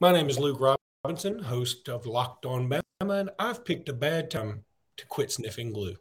[0.00, 0.58] My name is Luke
[1.04, 2.82] Robinson, host of Locked On Bama,
[3.20, 4.64] and I've picked a bad time
[4.96, 5.96] to quit sniffing glue.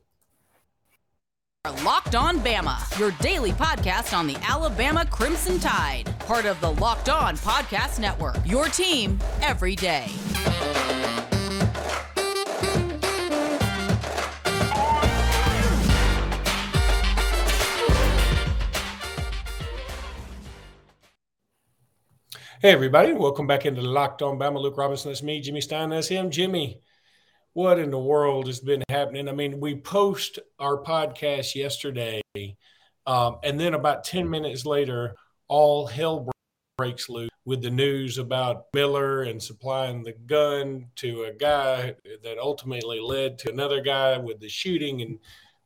[1.84, 7.10] Locked On Bama, your daily podcast on the Alabama Crimson Tide, part of the Locked
[7.10, 8.38] On Podcast Network.
[8.46, 10.08] Your team every day.
[22.62, 23.12] Hey, everybody.
[23.14, 24.62] Welcome back into the Locked On Bama.
[24.62, 25.10] Luke Robinson.
[25.10, 25.90] That's me, Jimmy Stein.
[25.90, 26.80] That's him, Jimmy.
[27.54, 29.28] What in the world has been happening?
[29.28, 32.22] I mean, we post our podcast yesterday,
[33.08, 35.16] um, and then about 10 minutes later,
[35.48, 36.30] all hell
[36.78, 42.38] breaks loose with the news about Miller and supplying the gun to a guy that
[42.38, 45.02] ultimately led to another guy with the shooting.
[45.02, 45.18] And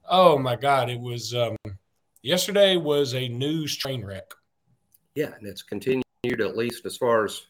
[0.09, 1.57] oh my God, it was um,
[2.21, 4.34] yesterday was a news train wreck.
[5.13, 7.43] Yeah, and it's continued at least as far as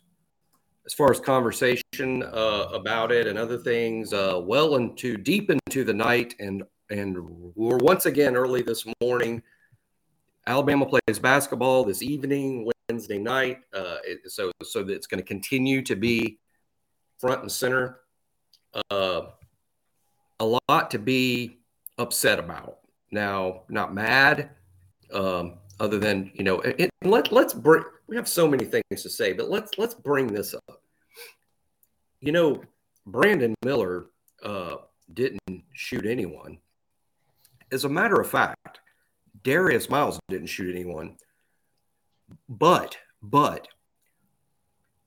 [0.85, 5.84] as far as conversation uh, about it and other things, uh, well into deep into
[5.84, 7.18] the night, and and
[7.55, 9.41] we're once again early this morning.
[10.48, 13.62] Alabama plays basketball this evening, Wednesday night.
[13.73, 16.37] Uh, it, so so that it's going to continue to be
[17.18, 18.01] front and center.
[18.91, 19.21] Uh,
[20.40, 21.59] a lot to be
[21.98, 22.79] upset about.
[23.12, 24.51] Now, not mad.
[25.12, 29.09] Um, other than you know it, let, let's bring we have so many things to
[29.09, 30.81] say but let's let's bring this up.
[32.20, 32.63] You know
[33.05, 34.07] brandon miller
[34.43, 34.76] uh,
[35.13, 36.59] didn't shoot anyone.
[37.71, 38.79] As a matter of fact
[39.43, 41.15] darius miles didn't shoot anyone.
[42.49, 43.68] But but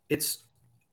[0.08, 0.44] it's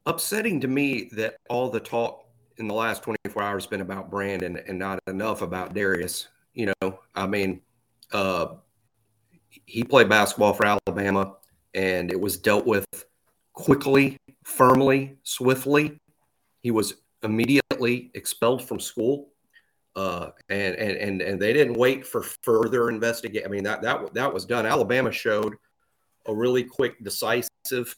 [0.05, 2.25] upsetting to me that all the talk
[2.57, 6.71] in the last 24 hours has been about brandon and not enough about darius you
[6.81, 7.61] know i mean
[8.13, 8.47] uh
[9.65, 11.35] he played basketball for Alabama,
[11.73, 12.85] and it was dealt with
[13.53, 15.99] quickly, firmly, swiftly.
[16.61, 19.29] He was immediately expelled from school,
[19.95, 23.47] uh, and, and and and they didn't wait for further investigation.
[23.47, 24.65] I mean that that that was done.
[24.65, 25.55] Alabama showed
[26.27, 27.95] a really quick, decisive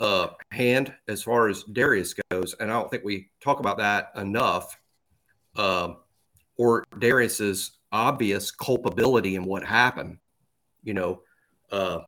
[0.00, 4.12] uh, hand as far as Darius goes, and I don't think we talk about that
[4.16, 4.78] enough.
[5.56, 5.94] Uh,
[6.56, 10.18] or Darius's obvious culpability in what happened
[10.82, 11.22] you know,
[11.70, 12.00] uh,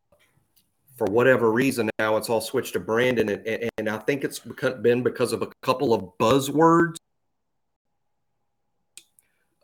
[0.96, 5.02] for whatever reason now it's all switched to Brandon, and, and, I think it's been
[5.02, 6.96] because of a couple of buzzwords.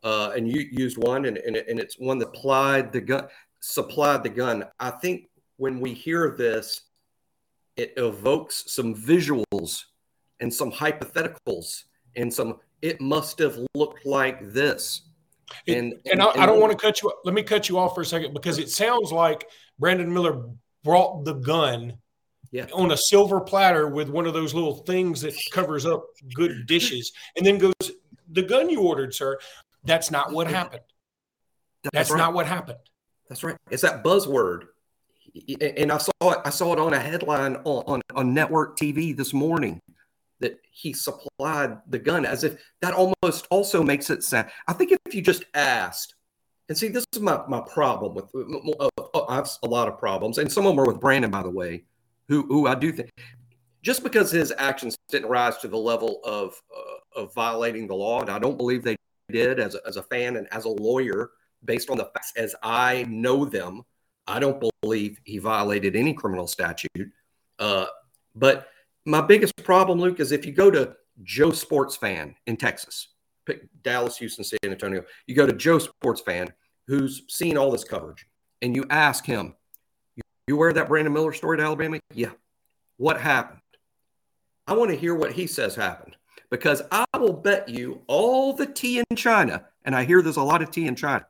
[0.03, 3.27] Uh, and you used one, and, and, and it's one that applied the gun,
[3.61, 4.65] supplied the gun.
[4.81, 6.83] I think when we hear this,
[7.77, 9.85] it evokes some visuals
[10.41, 11.85] and some hypotheticals
[12.15, 12.61] and some.
[12.83, 15.03] It must have looked like this
[15.67, 17.13] and, and, and, I, I, don't want to cut you.
[17.25, 19.47] Let me cut you off for a second because it sounds like
[19.79, 20.45] Brandon Miller
[20.83, 21.99] brought the gun
[22.53, 22.67] yeah.
[22.73, 27.13] on a silver platter with one of those little things that covers up good dishes,
[27.37, 27.75] and then goes,
[28.31, 29.39] "The gun you ordered, sir."
[29.85, 30.83] That's not what happened.
[31.85, 32.19] That's, That's right.
[32.19, 32.79] not what happened.
[33.29, 33.57] That's right.
[33.71, 34.65] It's that buzzword,
[35.61, 36.39] and I saw it.
[36.45, 39.81] I saw it on a headline on, on, on network TV this morning
[40.41, 44.49] that he supplied the gun as if that almost also makes it sound.
[44.69, 46.15] I think if you just asked,
[46.69, 50.39] and see, this is my, my problem with, uh, I have a lot of problems,
[50.39, 51.85] and some of them are with Brandon, by the way,
[52.29, 53.11] who, who I do think,
[53.83, 58.21] just because his actions didn't rise to the level of, uh, of violating the law,
[58.21, 58.97] and I don't believe they
[59.31, 61.31] did as a, as a fan and as a lawyer,
[61.65, 63.83] based on the facts as I know them,
[64.27, 67.13] I don't believe he violated any criminal statute.
[67.59, 67.87] Uh,
[68.35, 68.69] but
[69.07, 73.09] my biggest problem, Luke, is if you go to Joe Sports Fan in Texas,
[73.47, 76.53] pick Dallas, Houston, San Antonio, you go to Joe Sports Fan
[76.89, 78.27] who's seen all this coverage,
[78.63, 79.55] and you ask him,
[80.47, 82.33] "You wear that Brandon Miller story to Alabama?" Yeah.
[82.97, 83.61] What happened?
[84.67, 86.17] I want to hear what he says happened
[86.51, 90.43] because I will bet you all the tea in China, and I hear there's a
[90.43, 91.27] lot of tea in China.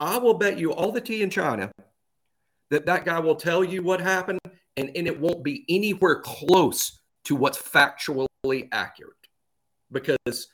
[0.00, 1.72] I will bet you all the tea in China
[2.70, 4.40] that that guy will tell you what happened,
[4.76, 6.97] and, and it won't be anywhere close
[7.28, 9.12] to what's factually accurate.
[9.92, 10.48] Because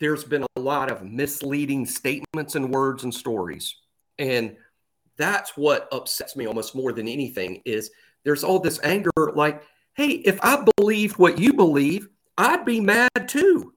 [0.00, 3.76] there's been a lot of misleading statements and words and stories.
[4.18, 4.56] And
[5.16, 7.90] that's what upsets me almost more than anything is
[8.24, 9.62] there's all this anger like
[9.94, 13.72] hey if i believed what you believe i'd be mad too.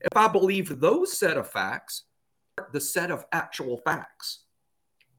[0.00, 2.04] If i believed those set of facts
[2.72, 4.40] the set of actual facts.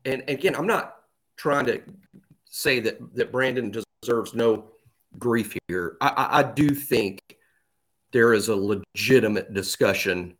[0.04, 0.96] And again i'm not
[1.38, 1.82] trying to
[2.50, 3.72] say that that brandon
[4.02, 4.72] deserves no
[5.18, 5.98] grief here.
[6.02, 7.20] I, I do think
[8.12, 10.36] there is a legitimate discussion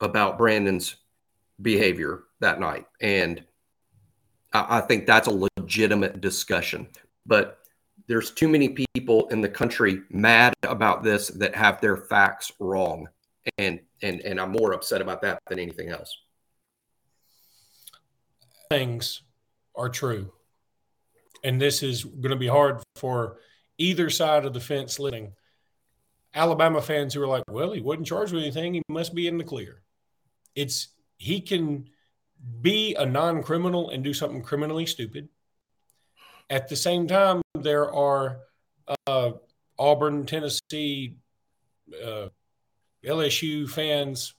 [0.00, 0.96] about Brandon's
[1.60, 2.86] behavior that night.
[3.00, 3.42] And
[4.52, 6.88] I, I think that's a legitimate discussion.
[7.26, 7.58] But
[8.06, 13.08] there's too many people in the country mad about this that have their facts wrong
[13.58, 16.16] and and and i'm more upset about that than anything else
[18.70, 19.22] things
[19.76, 20.30] are true
[21.42, 23.36] and this is going to be hard for
[23.78, 25.32] either side of the fence living
[26.34, 28.74] alabama fans who are like well he wasn't charged with anything.
[28.74, 29.82] He must be in the clear.
[30.54, 31.88] It's he can
[32.60, 35.28] be a non-criminal and do something criminally stupid.
[36.50, 38.40] At the same time, there are
[39.06, 39.32] uh,
[39.78, 41.16] Auburn, Tennessee,
[42.04, 42.28] uh,
[43.04, 44.34] LSU fans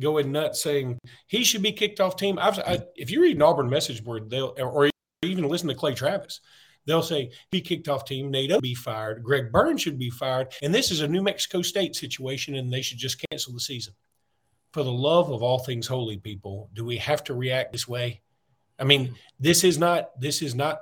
[0.00, 2.38] going nuts saying he should be kicked off team.
[2.38, 4.88] I, if you read an Auburn message board, they'll or
[5.22, 6.40] even listen to Clay Travis,
[6.86, 8.30] they'll say be kicked off team.
[8.30, 9.22] Nate be fired.
[9.22, 10.54] Greg Byrne should be fired.
[10.62, 13.94] And this is a New Mexico State situation, and they should just cancel the season.
[14.72, 18.22] For the love of all things holy, people, do we have to react this way?
[18.78, 20.80] I mean, this is not this is not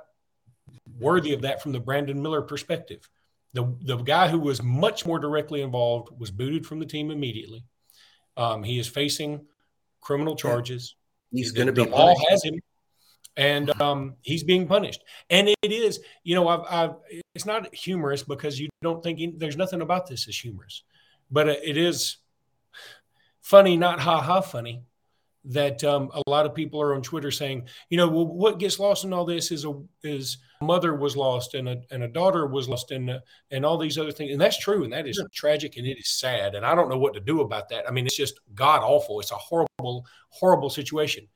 [0.99, 3.09] worthy of that from the Brandon Miller perspective.
[3.53, 7.65] The, the guy who was much more directly involved was booted from the team immediately.
[8.37, 9.45] Um, he is facing
[10.01, 10.95] criminal charges.
[11.31, 12.59] He's going to be the law has him,
[13.37, 15.03] and um, he's being punished.
[15.29, 16.95] And it is, you know, I've, I've,
[17.33, 20.83] it's not humorous because you don't think there's nothing about this is humorous,
[21.31, 22.17] but it is
[23.41, 24.83] funny, not ha ha funny
[25.45, 28.79] that um, a lot of people are on Twitter saying, you know, well, what gets
[28.79, 29.73] lost in all this is a
[30.03, 33.11] is a mother was lost and a and a daughter was lost and
[33.51, 36.09] and all these other things, and that's true, and that is tragic and it is
[36.09, 37.87] sad, and I don't know what to do about that.
[37.87, 39.19] I mean, it's just god awful.
[39.19, 41.27] It's a horrible, horrible situation.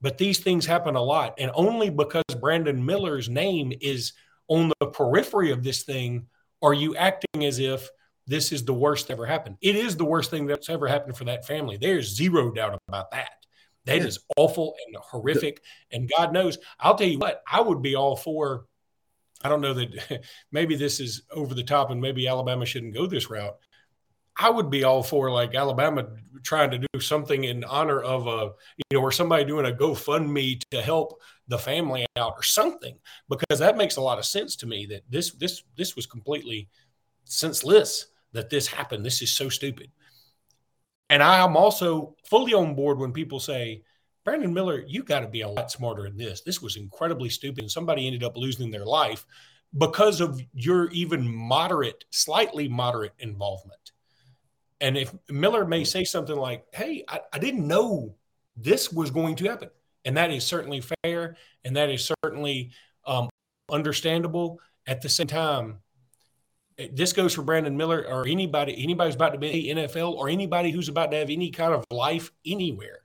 [0.00, 4.12] But these things happen a lot, and only because Brandon Miller's name is
[4.48, 6.26] on the periphery of this thing
[6.62, 7.88] are you acting as if
[8.26, 9.56] this is the worst ever happened.
[9.60, 11.76] It is the worst thing that's ever happened for that family.
[11.76, 13.30] There's zero doubt about that.
[13.86, 14.06] That yeah.
[14.06, 15.62] is awful and horrific.
[15.90, 18.66] And God knows, I'll tell you what, I would be all for.
[19.42, 23.06] I don't know that maybe this is over the top and maybe Alabama shouldn't go
[23.06, 23.56] this route.
[24.40, 26.06] I would be all for like Alabama
[26.42, 30.62] trying to do something in honor of a, you know, or somebody doing a GoFundMe
[30.70, 32.96] to help the family out or something,
[33.28, 36.70] because that makes a lot of sense to me that this, this, this was completely
[37.24, 39.04] senseless that this happened.
[39.04, 39.90] This is so stupid.
[41.10, 43.82] And I'm also fully on board when people say,
[44.24, 46.40] Brandon Miller, you got to be a lot smarter than this.
[46.40, 47.64] This was incredibly stupid.
[47.64, 49.26] And somebody ended up losing their life
[49.76, 53.92] because of your even moderate, slightly moderate involvement.
[54.80, 58.14] And if Miller may say something like, Hey, I, I didn't know
[58.56, 59.70] this was going to happen.
[60.04, 61.36] And that is certainly fair.
[61.64, 62.70] And that is certainly
[63.06, 63.28] um,
[63.70, 64.60] understandable.
[64.86, 65.80] At the same time,
[66.92, 70.70] this goes for Brandon Miller or anybody, anybody who's about to be NFL or anybody
[70.70, 73.00] who's about to have any kind of life anywhere.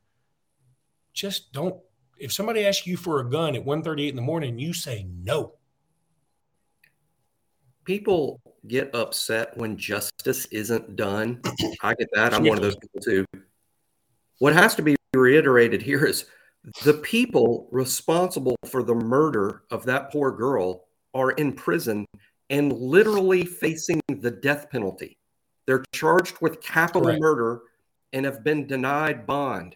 [1.13, 1.75] Just don't.
[2.18, 5.56] If somebody asks you for a gun at 1.38 in the morning, you say no.
[7.85, 11.39] People get upset when justice isn't done.
[11.81, 12.33] I get that.
[12.33, 13.25] I'm one of those people too.
[14.39, 16.25] What has to be reiterated here is
[16.83, 22.05] the people responsible for the murder of that poor girl are in prison
[22.49, 25.17] and literally facing the death penalty.
[25.67, 27.21] They're charged with capital Correct.
[27.21, 27.61] murder
[28.13, 29.75] and have been denied bond.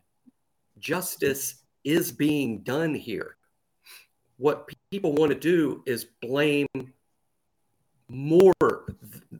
[0.79, 3.35] Justice is being done here.
[4.37, 6.67] What people want to do is blame
[8.09, 8.53] more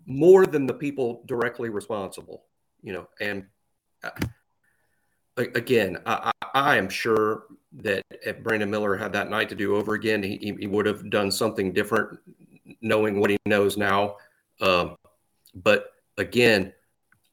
[0.06, 2.46] more than the people directly responsible,
[2.82, 3.08] you know.
[3.20, 3.46] And
[4.04, 4.12] uh,
[5.38, 9.94] again, I, I, am sure that if Brandon Miller had that night to do over
[9.94, 12.20] again, he, he would have done something different
[12.82, 14.16] knowing what he knows now.
[14.62, 14.96] Um,
[15.56, 16.74] but again,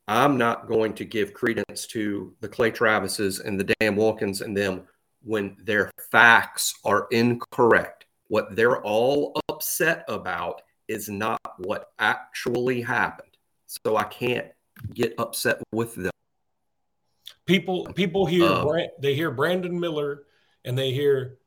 [0.09, 4.57] I'm not going to give credence to the Clay Travises and the Dan Wolkens and
[4.57, 4.83] them
[5.23, 8.07] when their facts are incorrect.
[8.29, 13.31] What they're all upset about is not what actually happened.
[13.67, 14.47] So I can't
[14.95, 16.13] get upset with them.
[17.47, 18.69] People people hear um,
[19.01, 20.25] they hear Brandon Miller
[20.65, 21.39] and they hear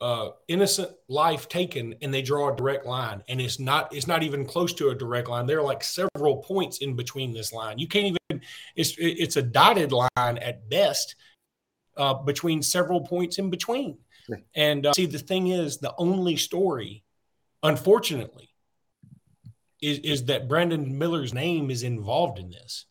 [0.00, 3.22] uh, innocent life taken and they draw a direct line.
[3.28, 5.46] And it's not it's not even close to a direct line.
[5.46, 7.78] There are like several points in between this line.
[7.78, 8.42] You can't even
[8.76, 11.16] it's it's a dotted line at best
[11.96, 13.98] uh, between several points in between.
[14.54, 17.02] And uh, see the thing is the only story
[17.62, 18.48] unfortunately
[19.80, 22.86] is, is that brandon miller's name is involved in this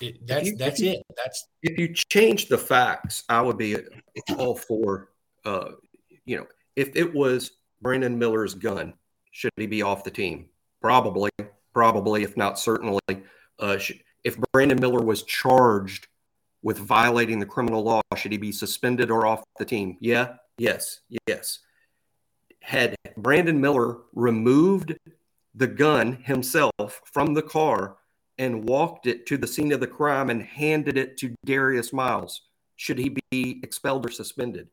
[0.00, 3.76] it, that's you, that's it that's if you change the facts i would be
[4.36, 5.08] all for
[5.44, 5.70] uh,
[6.24, 8.92] you know, if it was Brandon Miller's gun,
[9.30, 10.46] should he be off the team?
[10.82, 11.30] Probably,
[11.72, 13.00] probably, if not certainly.
[13.58, 13.78] Uh,
[14.24, 16.06] if Brandon Miller was charged
[16.62, 19.96] with violating the criminal law, should he be suspended or off the team?
[20.00, 21.60] Yeah, yes, yes.
[22.68, 24.94] Had Brandon Miller removed
[25.54, 27.96] the gun himself from the car
[28.36, 32.42] and walked it to the scene of the crime and handed it to Darius Miles,
[32.76, 34.68] should he be expelled or suspended?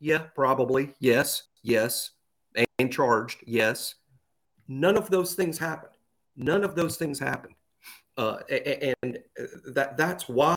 [0.00, 0.94] Yeah, probably.
[0.98, 2.12] Yes, yes.
[2.78, 3.40] And charged.
[3.46, 3.96] Yes.
[4.66, 5.92] None of those things happened.
[6.36, 7.54] None of those things happened.
[8.16, 8.38] Uh,
[9.02, 9.18] and
[9.74, 10.56] that that's why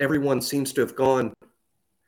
[0.00, 1.34] everyone seems to have gone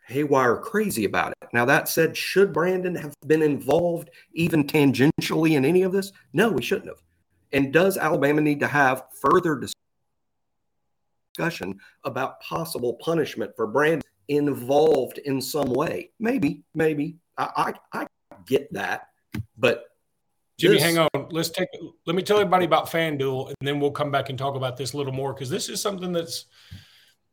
[0.06, 1.48] haywire crazy about it.
[1.52, 6.12] Now, that said, should Brandon have been involved even tangentially in any of this?
[6.32, 7.02] No, we shouldn't have.
[7.52, 9.60] And does Alabama need to have further
[11.36, 16.10] discussion about possible punishment for Brandon involved in some way?
[16.18, 17.16] Maybe, maybe.
[17.36, 18.06] I, I, I
[18.46, 19.08] get that.
[19.58, 19.84] But
[20.58, 21.08] Jimmy, this, hang on.
[21.30, 21.68] Let's take.
[22.06, 24.94] Let me tell everybody about FanDuel, and then we'll come back and talk about this
[24.94, 26.46] a little more because this is something that's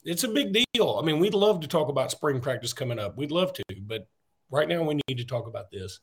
[0.06, 1.00] it's a big deal.
[1.02, 3.18] I mean, we'd love to talk about spring practice coming up.
[3.18, 4.08] We'd love to, but
[4.50, 6.00] right now we need to talk about this.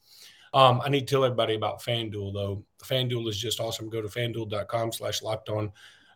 [0.53, 2.65] Um, I need to tell everybody about FanDuel though.
[2.83, 3.89] FanDuel is just awesome.
[3.89, 5.73] Go to fanduel.com slash locked on,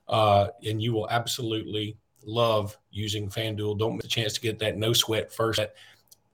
[0.08, 3.78] uh, and you will absolutely love using FanDuel.
[3.78, 5.60] Don't miss a chance to get that no sweat first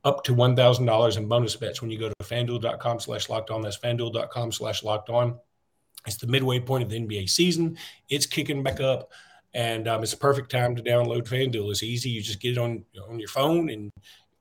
[0.05, 3.61] up to $1,000 in bonus bets when you go to fanduel.com slash locked on.
[3.61, 5.39] That's fanduel.com slash locked on.
[6.07, 7.77] It's the midway point of the NBA season.
[8.09, 9.11] It's kicking back up
[9.55, 11.71] and um, it's a perfect time to download FanDuel.
[11.71, 13.91] It's easy; you just get it on on your phone, and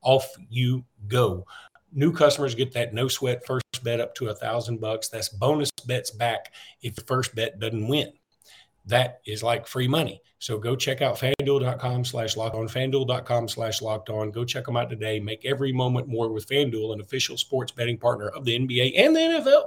[0.02, 1.46] off you go.
[1.92, 5.10] New customers get that no sweat first bet up to a thousand bucks.
[5.10, 8.14] That's bonus bets back if the first bet doesn't win.
[8.86, 10.22] That is like free money.
[10.40, 14.32] So go check out fanduel.com slash locked on, fanduel.com slash locked on.
[14.32, 15.20] Go check them out today.
[15.20, 19.16] Make every moment more with FanDuel, an official sports betting partner of the NBA and
[19.16, 19.64] the NFL.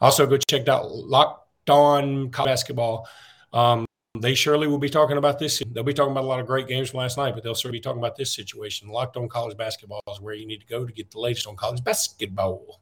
[0.00, 3.08] Also, go check out Locked On Basketball.
[3.52, 3.86] Um,
[4.22, 5.62] they surely will be talking about this.
[5.72, 7.78] They'll be talking about a lot of great games from last night, but they'll certainly
[7.78, 8.88] be talking about this situation.
[8.88, 11.56] Locked on college basketball is where you need to go to get the latest on
[11.56, 12.80] college basketball.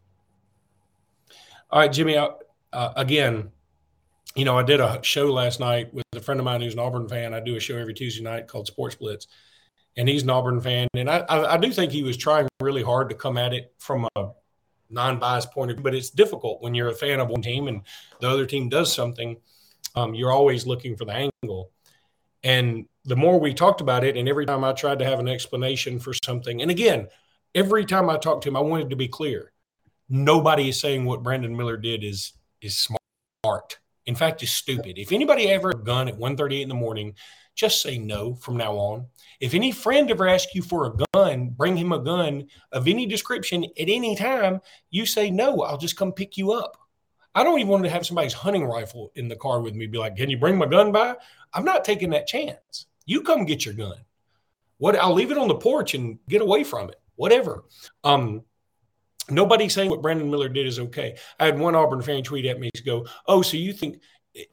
[1.70, 2.16] All right, Jimmy.
[2.16, 2.32] Uh,
[2.72, 3.50] again,
[4.34, 6.78] you know, I did a show last night with a friend of mine who's an
[6.80, 7.34] Auburn fan.
[7.34, 9.26] I do a show every Tuesday night called Sports Blitz,
[9.96, 10.88] and he's an Auburn fan.
[10.94, 13.72] And I, I, I do think he was trying really hard to come at it
[13.78, 14.30] from a
[14.90, 17.82] non-biased point of view, but it's difficult when you're a fan of one team and
[18.20, 19.36] the other team does something–
[19.96, 21.70] um, you're always looking for the angle.
[22.44, 25.28] And the more we talked about it, and every time I tried to have an
[25.28, 27.08] explanation for something, and again,
[27.54, 29.52] every time I talked to him, I wanted to be clear.
[30.08, 33.78] Nobody is saying what Brandon Miller did is is smart.
[34.04, 34.98] In fact, is stupid.
[34.98, 37.14] If anybody ever a gun at 1:38 in the morning,
[37.56, 39.06] just say no from now on.
[39.40, 43.06] If any friend ever asks you for a gun, bring him a gun of any
[43.06, 44.60] description at any time,
[44.90, 46.76] you say no, I'll just come pick you up.
[47.36, 49.86] I don't even want to have somebody's hunting rifle in the car with me.
[49.86, 51.16] Be like, can you bring my gun by?
[51.52, 52.86] I'm not taking that chance.
[53.04, 53.98] You come get your gun.
[54.78, 54.96] What?
[54.96, 56.96] I'll leave it on the porch and get away from it.
[57.16, 57.64] Whatever.
[58.04, 58.42] Um,
[59.28, 61.18] nobody's saying what Brandon Miller did is okay.
[61.38, 64.00] I had one Auburn fan tweet at me to go, "Oh, so you think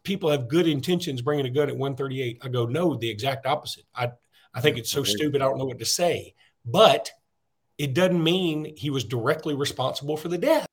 [0.04, 3.86] people have good intentions bringing a gun at 138?" I go, "No, the exact opposite.
[3.96, 4.12] I
[4.54, 5.42] I think it's so stupid.
[5.42, 6.36] I don't know what to say,
[6.66, 7.10] but."
[7.80, 10.68] It doesn't mean he was directly responsible for the death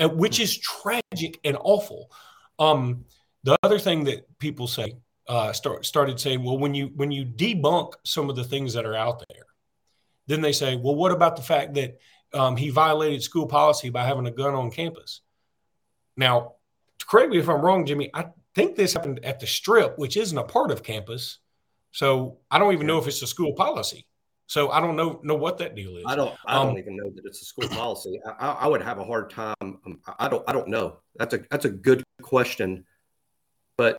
[0.00, 2.10] which is tragic and awful.
[2.58, 3.04] Um,
[3.42, 4.96] the other thing that people say
[5.28, 8.86] uh, start, started saying, well, when you when you debunk some of the things that
[8.86, 9.46] are out there,
[10.26, 11.98] then they say, well, what about the fact that
[12.32, 15.20] um, he violated school policy by having a gun on campus?
[16.16, 16.54] Now,
[17.06, 18.10] correct me if I'm wrong, Jimmy.
[18.14, 21.38] I think this happened at the Strip, which isn't a part of campus.
[21.92, 24.06] So I don't even know if it's a school policy.
[24.46, 26.04] So I don't know know what that deal is.
[26.06, 26.34] I don't.
[26.46, 28.20] I don't um, even know that it's a school policy.
[28.38, 29.54] I, I, would have a hard time.
[29.60, 30.44] Um, I don't.
[30.46, 30.98] I don't know.
[31.16, 32.84] That's a that's a good question.
[33.78, 33.98] But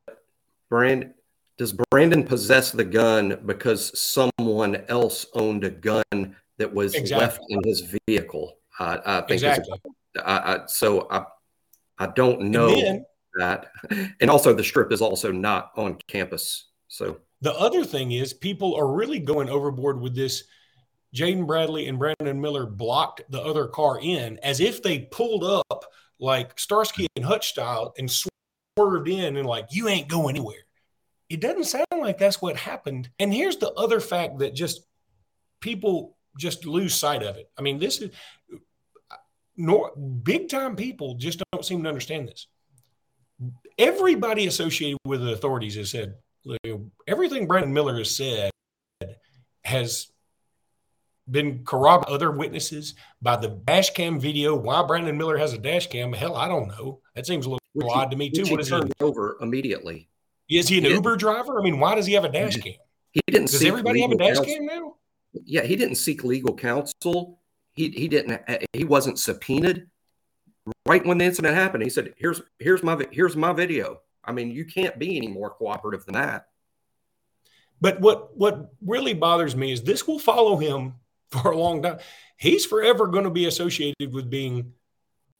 [0.69, 1.13] Brand,
[1.57, 7.25] does Brandon possess the gun because someone else owned a gun that was exactly.
[7.25, 8.57] left in his vehicle?
[8.79, 9.79] I, I think exactly.
[10.23, 11.25] I, so I
[11.97, 13.05] I don't know then,
[13.37, 13.71] that.
[14.19, 16.69] And also, the strip is also not on campus.
[16.87, 20.43] So the other thing is, people are really going overboard with this.
[21.15, 25.85] Jaden Bradley and Brandon Miller blocked the other car in as if they pulled up
[26.19, 30.57] like Starsky and Hutch style and swerved in and like, you ain't going anywhere.
[31.29, 33.09] It doesn't sound like that's what happened.
[33.19, 34.85] And here's the other fact that just
[35.61, 37.49] people just lose sight of it.
[37.57, 38.11] I mean, this is
[39.57, 42.47] nor big time people just don't seem to understand this.
[43.77, 46.15] Everybody associated with the authorities has said
[47.35, 48.51] everything Brandon Miller has said
[49.63, 50.07] has
[51.29, 54.55] been corroborated other witnesses by the dash cam video.
[54.55, 56.13] Why Brandon Miller has a dash cam?
[56.13, 57.01] Hell, I don't know.
[57.15, 58.45] That seems a little which odd to me too.
[58.49, 60.07] What is he over immediately?
[60.49, 61.59] Is he an he Uber driver?
[61.59, 62.73] I mean, why does he have a dash cam?
[63.11, 63.51] He didn't.
[63.51, 64.45] Does everybody have a dash counsel.
[64.45, 64.95] cam now?
[65.33, 67.39] Yeah, he didn't seek legal counsel.
[67.73, 69.87] he he didn't uh, he wasn't subpoenaed
[70.85, 71.83] right when the incident happened.
[71.83, 75.49] He said, "Here's here's my here's my video." I mean, you can't be any more
[75.49, 76.47] cooperative than that.
[77.81, 80.95] But what what really bothers me is this will follow him
[81.29, 81.99] for a long time.
[82.37, 84.73] He's forever going to be associated with being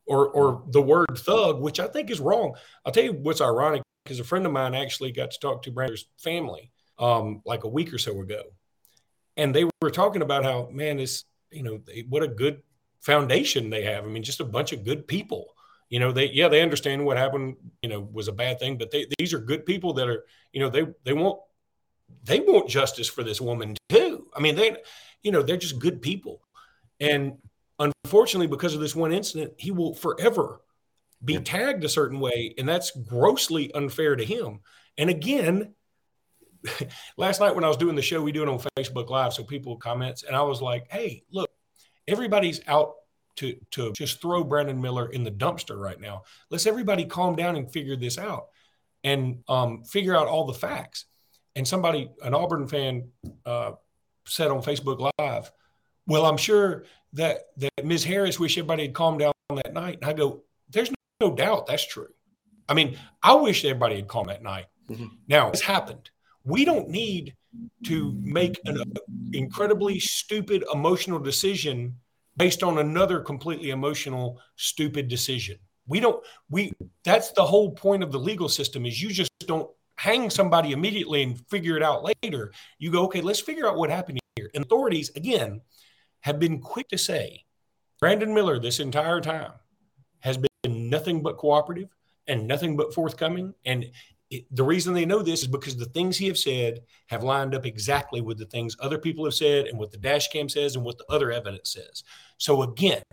[0.06, 2.56] or or the word thug, which I think is wrong.
[2.86, 5.72] I'll tell you what's ironic because a friend of mine actually got to talk to
[5.72, 8.44] Brandon's family um, like a week or so ago,
[9.36, 12.62] and they were talking about how man is you know what a good
[13.02, 14.04] foundation they have.
[14.04, 15.54] I mean, just a bunch of good people.
[15.90, 17.58] You know, they yeah they understand what happened.
[17.82, 20.60] You know, was a bad thing, but they, these are good people that are you
[20.60, 21.40] know they they want
[22.24, 24.28] they want justice for this woman too.
[24.36, 24.78] I mean, they
[25.24, 26.42] you know they're just good people,
[27.00, 27.38] and
[27.80, 30.62] unfortunately, because of this one incident, he will forever
[31.24, 34.60] be tagged a certain way, and that's grossly unfair to him.
[34.98, 35.74] And again,
[37.18, 39.44] last night when I was doing the show, we do it on Facebook Live, so
[39.44, 41.50] people comments, and I was like, "Hey, look,
[42.08, 42.94] everybody's out
[43.38, 46.24] to to just throw Brandon Miller in the dumpster right now.
[46.50, 48.48] Let's everybody calm down and figure this out,
[49.04, 51.06] and um, figure out all the facts."
[51.56, 53.10] And somebody, an Auburn fan,
[53.46, 53.74] uh,
[54.26, 55.52] said on Facebook Live,
[56.08, 58.04] "Well, I'm sure that that Ms.
[58.04, 61.86] Harris wish everybody had calmed down that night." And I go, "There's no doubt that's
[61.86, 62.10] true.
[62.68, 64.66] I mean, I wish everybody had calmed that night.
[64.90, 65.08] Mm-hmm.
[65.28, 66.10] Now, it's happened.
[66.44, 67.36] We don't need
[67.86, 68.84] to make an
[69.34, 71.96] incredibly stupid emotional decision
[72.38, 75.58] based on another completely emotional stupid decision.
[75.88, 79.70] We don't we that's the whole point of the legal system is you just don't
[79.98, 82.52] hang somebody immediately and figure it out later.
[82.80, 84.50] You go, okay, let's figure out what happened here.
[84.54, 85.62] And authorities again
[86.22, 87.46] have been quick to say
[88.00, 89.54] Brandon Miller this entire time
[90.20, 91.90] has been nothing but cooperative
[92.28, 93.54] and nothing but forthcoming.
[93.66, 93.86] And
[94.32, 97.54] it, the reason they know this is because the things he have said have lined
[97.54, 100.76] up exactly with the things other people have said and what the dash cam says
[100.76, 102.04] and what the other evidence says.
[102.38, 103.04] So again,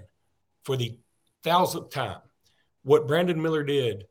[0.65, 0.97] for the
[1.45, 2.21] thousandth time,
[2.83, 4.07] what Brandon Miller did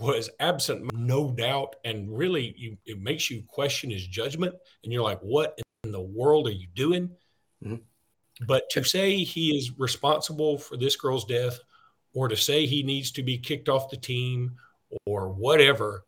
[0.00, 4.54] was absent, no doubt, and really you, it makes you question his judgment.
[4.84, 7.10] And you're like, what in the world are you doing?
[7.64, 7.76] Mm-hmm.
[8.46, 11.58] But to say he is responsible for this girl's death
[12.14, 14.56] or to say he needs to be kicked off the team
[15.06, 16.04] or whatever,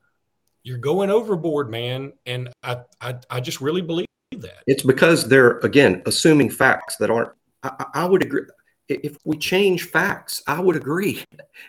[0.62, 2.12] you're going overboard, man.
[2.26, 4.62] And I, I, I just really believe that.
[4.66, 7.30] It's because they're, again, assuming facts that aren't,
[7.62, 8.42] I, I would agree.
[8.88, 11.24] If we change facts, I would agree.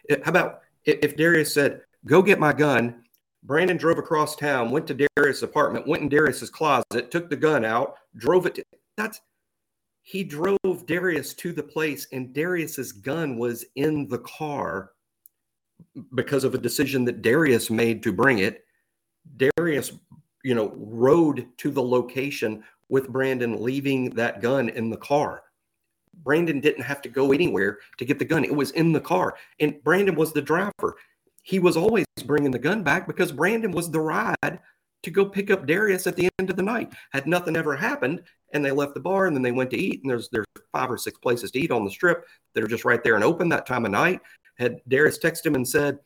[0.09, 3.03] How about if Darius said, go get my gun?
[3.43, 7.65] Brandon drove across town, went to Darius' apartment, went in Darius's closet, took the gun
[7.65, 8.55] out, drove it.
[8.55, 8.63] To,
[8.97, 9.19] that's
[10.03, 14.91] he drove Darius to the place, and Darius's gun was in the car
[16.15, 18.65] because of a decision that Darius made to bring it.
[19.37, 19.91] Darius,
[20.43, 25.43] you know, rode to the location with Brandon, leaving that gun in the car.
[26.23, 28.43] Brandon didn't have to go anywhere to get the gun.
[28.43, 29.35] It was in the car.
[29.59, 30.97] And Brandon was the driver.
[31.43, 34.59] He was always bringing the gun back because Brandon was the ride
[35.03, 36.91] to go pick up Darius at the end of the night.
[37.11, 38.21] Had nothing ever happened,
[38.53, 40.91] and they left the bar and then they went to eat, and there's there's five
[40.91, 43.49] or six places to eat on the strip that are just right there and open
[43.49, 44.21] that time of night.
[44.57, 45.99] Had Darius texted him and said,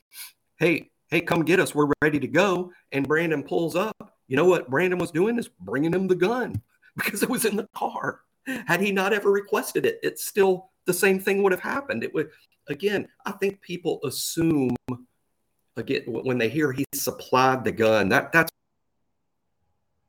[0.58, 1.76] "Hey, hey, come get us.
[1.76, 4.18] We're ready to go." And Brandon pulls up.
[4.28, 6.62] You know what Brandon was doing is bringing him the gun
[6.96, 8.22] because it was in the car.
[8.68, 12.04] Had he not ever requested it, it's still the same thing would have happened.
[12.04, 12.30] It would
[12.68, 13.08] again.
[13.26, 14.76] I think people assume
[15.78, 18.52] again when they hear he supplied the gun that that's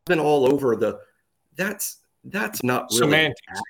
[0.07, 0.99] been all over the.
[1.57, 3.41] That's that's not really semantics.
[3.49, 3.65] Accurate.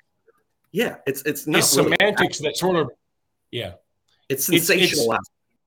[0.71, 2.53] Yeah, it's it's not it's really semantics accurate.
[2.53, 2.91] that sort of
[3.51, 3.73] yeah.
[4.29, 5.19] It's sensationalized.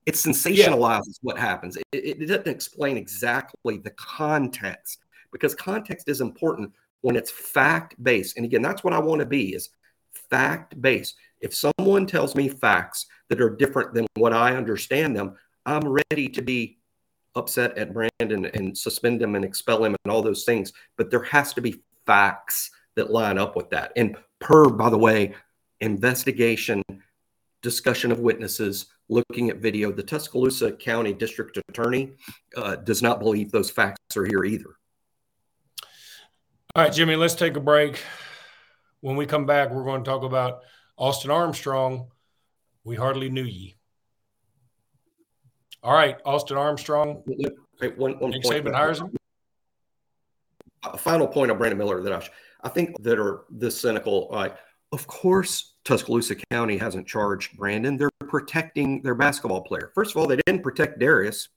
[0.05, 1.21] It's, it's, it's sensationalizes yeah.
[1.21, 1.77] what happens.
[1.77, 4.99] It, it, it doesn't explain exactly the context
[5.31, 8.37] because context is important when it's fact based.
[8.37, 9.69] And again, that's what I want to be is
[10.29, 11.15] fact based.
[11.39, 15.35] If someone tells me facts that are different than what I understand them,
[15.65, 16.79] I'm ready to be
[17.35, 20.73] upset at Brandon and suspend him and expel him and all those things.
[20.97, 23.93] But there has to be facts that line up with that.
[23.95, 25.33] And per, by the way,
[25.79, 26.83] investigation,
[27.61, 32.13] discussion of witnesses, looking at video, the Tuscaloosa County District Attorney
[32.57, 34.75] uh, does not believe those facts are here either.
[36.73, 38.01] All right, Jimmy, let's take a break.
[39.01, 40.61] When we come back, we're going to talk about
[40.97, 42.07] Austin Armstrong.
[42.83, 43.75] We hardly knew ye.
[45.83, 47.23] All right, Austin Armstrong.
[47.25, 48.65] Wait, one, one Nick point.
[48.65, 49.15] Saban hires him.
[50.83, 52.27] A final point on Brandon Miller that I,
[52.63, 54.29] I think that are this cynical.
[54.31, 54.49] Uh,
[54.91, 57.97] of course, Tuscaloosa County hasn't charged Brandon.
[57.97, 59.91] They're protecting their basketball player.
[59.95, 61.49] First of all, they didn't protect Darius.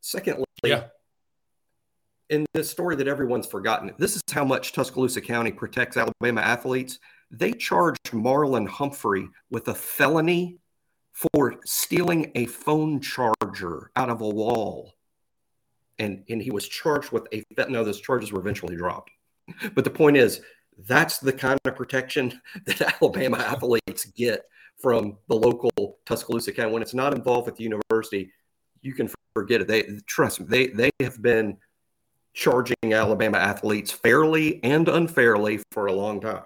[0.00, 0.84] Secondly, yeah.
[2.28, 6.98] in this story that everyone's forgotten, this is how much Tuscaloosa County protects Alabama athletes.
[7.30, 10.58] they charged Marlon Humphrey with a felony
[11.14, 14.92] for stealing a phone charger out of a wall.
[15.98, 19.12] And, and he was charged with a no, those charges were eventually dropped.
[19.74, 20.40] But the point is,
[20.88, 24.42] that's the kind of protection that Alabama athletes get
[24.76, 26.72] from the local Tuscaloosa County.
[26.72, 28.32] When it's not involved with the university,
[28.82, 29.68] you can forget it.
[29.68, 31.56] They trust me, they they have been
[32.32, 36.42] charging Alabama athletes fairly and unfairly for a long time.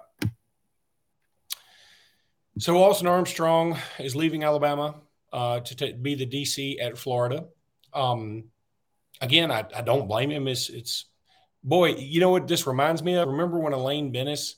[2.59, 4.95] So Austin Armstrong is leaving Alabama
[5.31, 7.45] uh, to t- be the DC at Florida.
[7.93, 8.45] Um,
[9.21, 10.45] again, I, I, don't blame him.
[10.45, 11.05] It's, it's
[11.63, 13.29] boy, you know what this reminds me of?
[13.29, 14.57] Remember when Elaine Benes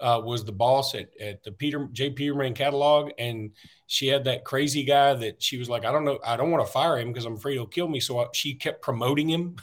[0.00, 2.08] uh, was the boss at, at the Peter J.
[2.08, 3.50] Peterman catalog, and
[3.86, 6.66] she had that crazy guy that she was like, I don't know, I don't want
[6.66, 8.00] to fire him because I'm afraid he'll kill me.
[8.00, 9.56] So she kept promoting him.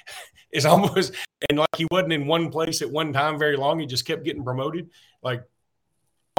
[0.50, 1.14] it's almost
[1.50, 3.80] and like he wasn't in one place at one time very long.
[3.80, 4.88] He just kept getting promoted.
[5.22, 5.42] Like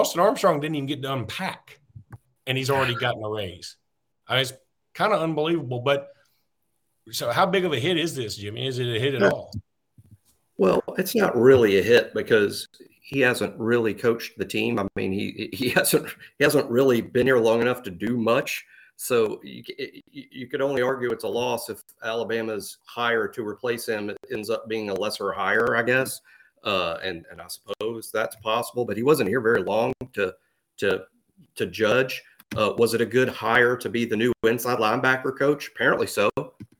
[0.06, 1.80] Austin Armstrong didn't even get to unpack,
[2.46, 3.76] and he's already gotten a raise.
[4.28, 4.54] I mean, it's
[4.94, 5.80] kind of unbelievable.
[5.80, 6.10] But
[7.10, 8.68] so, how big of a hit is this, Jimmy?
[8.68, 9.52] Is it a hit at all?
[10.58, 12.68] Well, it's not really a hit because
[13.02, 14.78] he hasn't really coached the team.
[14.78, 18.64] I mean, he he hasn't he hasn't really been here long enough to do much.
[18.98, 19.64] So you,
[20.12, 24.70] you could only argue it's a loss if Alabama's hire to replace him ends up
[24.70, 26.22] being a lesser hire, I guess.
[26.66, 30.34] Uh, and and I suppose that's possible, but he wasn't here very long to
[30.78, 31.06] to
[31.56, 32.22] to judge.
[32.58, 35.68] Uh, was it a good hire to be the new inside linebacker coach?
[35.68, 36.30] Apparently so.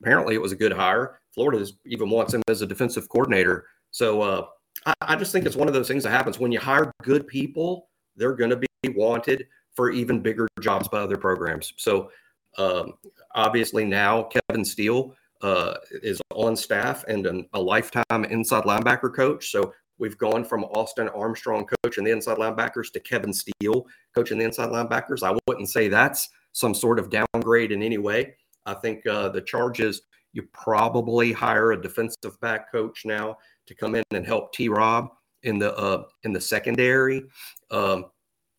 [0.00, 1.20] Apparently it was a good hire.
[1.32, 3.66] Florida even wants him as a defensive coordinator.
[3.90, 4.46] So uh,
[4.86, 7.26] I, I just think it's one of those things that happens when you hire good
[7.26, 7.88] people.
[8.16, 11.74] They're going to be wanted for even bigger jobs by other programs.
[11.76, 12.10] So
[12.56, 12.94] um,
[13.34, 19.50] obviously now Kevin Steele uh, is on staff and an, a lifetime inside linebacker coach.
[19.50, 24.44] So we've gone from Austin Armstrong coaching the inside linebackers to Kevin Steele coaching the
[24.44, 25.22] inside linebackers.
[25.22, 28.34] I wouldn't say that's some sort of downgrade in any way.
[28.64, 33.94] I think uh, the charges you probably hire a defensive back coach now to come
[33.94, 34.68] in and help T.
[34.68, 35.08] Rob
[35.42, 37.24] in the uh, in the secondary.
[37.70, 38.06] Um,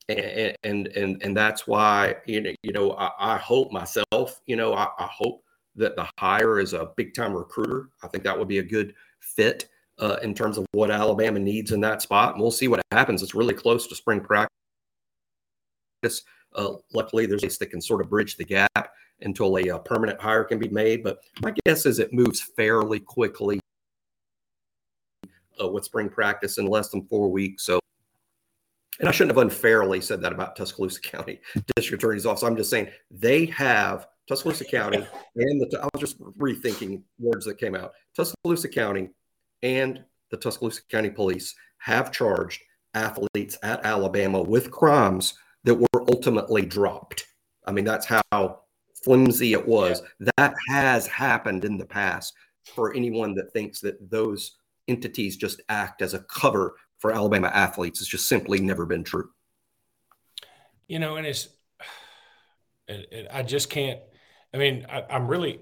[0.09, 4.55] and and and and that's why you know you know I, I hope myself you
[4.55, 5.43] know I, I, hope
[5.77, 7.89] that the hire is a big time recruiter.
[8.03, 11.71] I think that would be a good fit uh, in terms of what Alabama needs
[11.71, 12.33] in that spot.
[12.33, 13.23] And we'll see what happens.
[13.23, 14.51] It's really close to spring practice.
[16.55, 20.19] Uh, luckily, there's a that can sort of bridge the gap until a, a permanent
[20.19, 21.03] hire can be made.
[21.03, 23.59] But my guess is it moves fairly quickly
[25.61, 27.65] uh, with spring practice in less than four weeks.
[27.65, 27.79] So
[28.99, 31.39] and I shouldn't have unfairly said that about Tuscaloosa County
[31.75, 32.43] District Attorney's Office.
[32.43, 34.97] I'm just saying they have Tuscaloosa County
[35.35, 37.93] and the, I was just rethinking words that came out.
[38.15, 39.09] Tuscaloosa County
[39.63, 42.61] and the Tuscaloosa County Police have charged
[42.93, 47.25] athletes at Alabama with crimes that were ultimately dropped.
[47.65, 48.61] I mean, that's how
[49.03, 50.01] flimsy it was.
[50.37, 52.33] That has happened in the past
[52.75, 58.01] for anyone that thinks that those entities just act as a cover for Alabama athletes.
[58.01, 59.29] It's just simply never been true.
[60.87, 61.49] You know, and it's,
[62.87, 63.99] it, it, I just can't.
[64.57, 65.59] I mean, I, am really,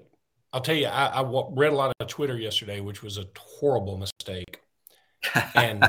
[0.54, 3.98] I'll tell you, I, I, read a lot of Twitter yesterday, which was a horrible
[3.98, 4.60] mistake.
[5.54, 5.84] And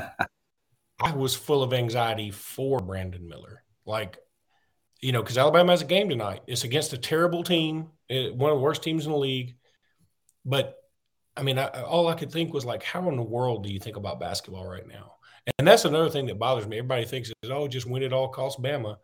[1.00, 3.62] I was full of anxiety for Brandon Miller.
[3.86, 4.18] Like,
[5.00, 6.42] you know, because Alabama has a game tonight.
[6.46, 9.56] It's against a terrible team, eh, one of the worst teams in the league.
[10.44, 10.76] But
[11.34, 13.80] I mean, I, all I could think was like, how in the world do you
[13.80, 15.14] think about basketball right now?
[15.58, 16.78] And that's another thing that bothers me.
[16.78, 18.96] Everybody thinks is oh, just win at all costs, Bama.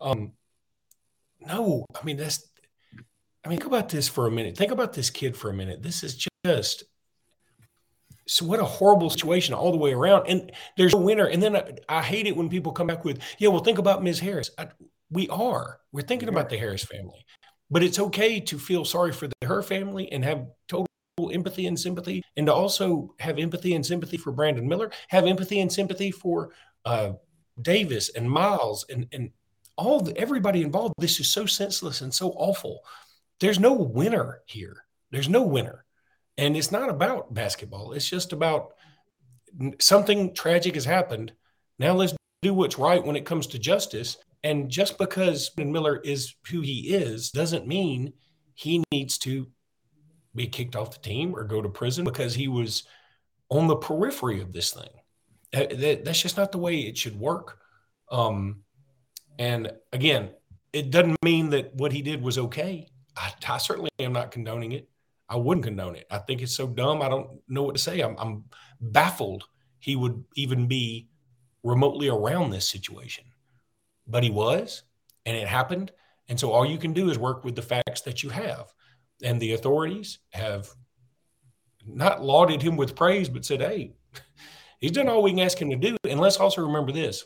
[0.00, 0.32] Um,
[1.40, 2.48] no, I mean that's.
[3.44, 4.56] I mean, think about this for a minute.
[4.56, 5.82] Think about this kid for a minute.
[5.82, 6.84] This is just
[8.26, 10.26] so what a horrible situation all the way around.
[10.28, 11.26] And there's a winner.
[11.26, 14.02] And then I, I, hate it when people come back with, yeah, well, think about
[14.02, 14.20] Ms.
[14.20, 14.50] Harris.
[14.56, 14.68] I,
[15.10, 15.80] we are.
[15.92, 17.24] We're thinking about the Harris family.
[17.70, 20.86] But it's okay to feel sorry for the, her family and have total
[21.32, 25.60] empathy and sympathy, and to also have empathy and sympathy for Brandon Miller, have empathy
[25.60, 26.50] and sympathy for
[26.84, 27.12] uh,
[27.60, 29.30] Davis and Miles and and
[29.76, 30.94] all the, everybody involved.
[30.98, 32.80] This is so senseless and so awful.
[33.40, 34.84] There's no winner here.
[35.10, 35.84] There's no winner,
[36.36, 37.92] and it's not about basketball.
[37.92, 38.72] It's just about
[39.80, 41.32] something tragic has happened.
[41.78, 44.16] Now let's do what's right when it comes to justice.
[44.42, 48.12] And just because Miller is who he is doesn't mean
[48.54, 49.48] he needs to
[50.34, 52.82] be kicked off the team or go to prison because he was
[53.48, 54.90] on the periphery of this thing.
[55.52, 57.58] That, that's just not the way it should work.
[58.10, 58.64] Um,
[59.38, 60.30] and again,
[60.72, 62.88] it doesn't mean that what he did was okay.
[63.16, 64.88] I, I, certainly am not condoning it.
[65.28, 66.06] I wouldn't condone it.
[66.10, 67.02] I think it's so dumb.
[67.02, 68.00] I don't know what to say.
[68.00, 68.44] I'm, I'm
[68.80, 69.44] baffled
[69.78, 71.08] he would even be
[71.62, 73.24] remotely around this situation,
[74.06, 74.82] but he was,
[75.26, 75.92] and it happened.
[76.28, 78.72] And so all you can do is work with the facts that you have.
[79.22, 80.70] And the authorities have
[81.86, 83.92] not lauded him with praise, but said, hey,
[84.80, 85.96] he's done all we can ask him to do.
[86.08, 87.24] And let's also remember this.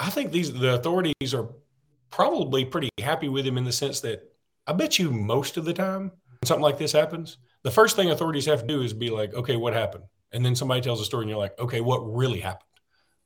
[0.00, 1.50] I think these the authorities are
[2.10, 4.22] probably pretty happy with him in the sense that
[4.66, 6.12] I bet you most of the time
[6.44, 9.56] something like this happens, the first thing authorities have to do is be like, okay,
[9.56, 10.04] what happened?
[10.32, 12.64] And then somebody tells a story and you're like, okay, what really happened?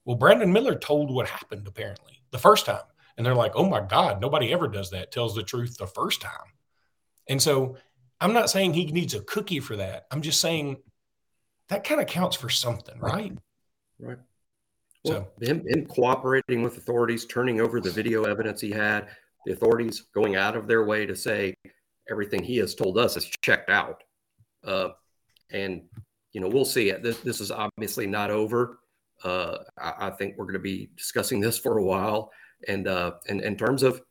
[0.05, 2.83] Well, Brandon Miller told what happened apparently the first time.
[3.17, 6.23] And they're like, oh my God, nobody ever does that, tells the truth the first
[6.23, 6.33] time.
[7.29, 7.77] And so
[8.21, 10.07] I'm not saying he needs a cookie for that.
[10.11, 10.79] I'm just saying
[11.69, 13.37] that kind of counts for something, right?
[13.99, 14.19] Right.
[15.05, 19.09] Well, so him, him cooperating with authorities, turning over the video evidence he had,
[19.47, 21.55] the authorities going out of their way to say
[22.11, 24.03] everything he has told us is checked out.
[24.65, 24.91] Uh,
[25.51, 25.83] and
[26.33, 26.91] you know, we'll see.
[26.91, 28.79] This, this is obviously not over.
[29.23, 32.33] Uh, I, I, think we're going to be discussing this for a while.
[32.67, 34.03] And uh, and in terms of,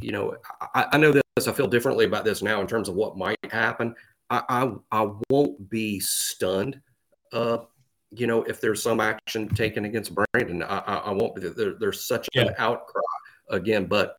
[0.00, 0.36] you know,
[0.74, 1.48] I, I know this.
[1.48, 3.94] I feel differently about this now in terms of what might happen.
[4.30, 6.80] I I, I won't be stunned.
[8.16, 11.56] You know, if there's some action taken against Brandon, I, I, I won't.
[11.56, 12.42] There, there's such yeah.
[12.42, 13.02] an outcry
[13.50, 14.16] again, but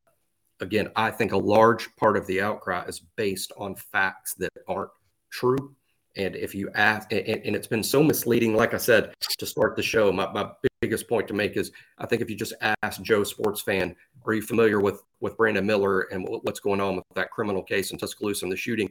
[0.60, 4.92] again, I think a large part of the outcry is based on facts that aren't
[5.32, 5.76] true.
[6.18, 9.76] And if you ask, and, and, it's been so misleading, like I said to start
[9.76, 12.54] the show, my, my biggest point to make is I think if you just
[12.84, 16.96] ask Joe sports fan, are you familiar with with Brandon Miller and what's going on
[16.96, 18.90] with that criminal case in Tuscaloosa and the shooting?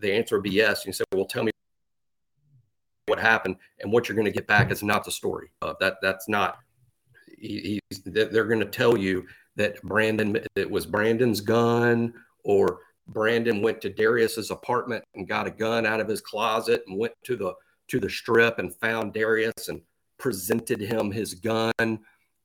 [0.00, 0.80] The answer would be yes.
[0.80, 1.51] And you say, well, tell me
[3.12, 5.50] what happened, and what you're going to get back is not the story.
[5.60, 6.56] Uh, that that's not.
[7.36, 13.82] He, they're going to tell you that Brandon it was Brandon's gun or Brandon went
[13.82, 17.52] to Darius's apartment and got a gun out of his closet and went to the
[17.88, 19.82] to the strip and found Darius and
[20.16, 21.98] presented him his gun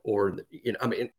[0.04, 1.10] or you know I mean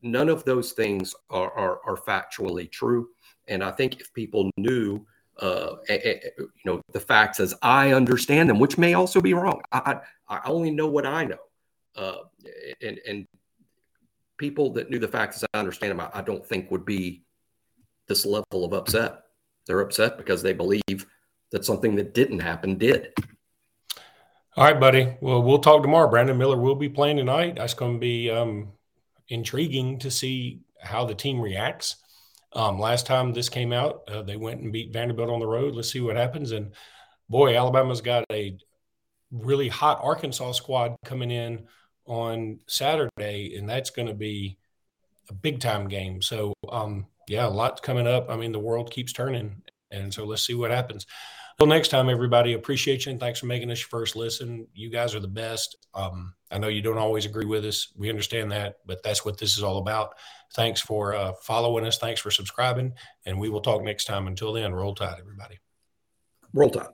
[0.00, 3.08] none of those things are are, are factually true
[3.48, 5.04] and I think if people knew
[5.40, 10.00] uh, you know the facts as I understand them which may also be wrong I
[10.28, 11.38] I, only know what I know
[11.96, 12.18] uh,
[12.82, 13.26] and and
[14.40, 17.22] people that knew the facts as I understand them, I, I don't think would be
[18.08, 19.20] this level of upset.
[19.66, 21.06] They're upset because they believe
[21.52, 23.12] that something that didn't happen did.
[24.56, 25.14] All right, buddy.
[25.20, 26.10] Well, we'll talk tomorrow.
[26.10, 27.56] Brandon Miller will be playing tonight.
[27.56, 28.72] That's going to be um,
[29.28, 31.96] intriguing to see how the team reacts.
[32.52, 35.74] Um, last time this came out, uh, they went and beat Vanderbilt on the road.
[35.74, 36.52] Let's see what happens.
[36.52, 36.72] And
[37.28, 38.56] boy, Alabama's got a
[39.30, 41.66] really hot Arkansas squad coming in
[42.06, 44.58] on Saturday, and that's going to be
[45.28, 46.20] a big time game.
[46.20, 48.28] So, um, yeah, a lot coming up.
[48.28, 51.06] I mean, the world keeps turning, and so let's see what happens.
[51.60, 54.66] Until next time, everybody, appreciate you and thanks for making us your first listen.
[54.72, 55.76] You guys are the best.
[55.92, 57.92] Um, I know you don't always agree with us.
[57.94, 60.14] We understand that, but that's what this is all about.
[60.54, 61.98] Thanks for uh, following us.
[61.98, 62.92] Thanks for subscribing,
[63.24, 64.26] and we will talk next time.
[64.26, 65.58] Until then, roll tide, everybody.
[66.52, 66.88] Roll tide.